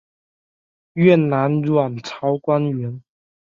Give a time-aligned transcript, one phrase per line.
[0.93, 3.03] 越南阮朝官员。